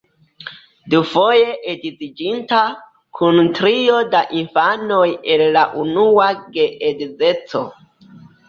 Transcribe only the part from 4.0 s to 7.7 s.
da infanoj el la unua geedzeco.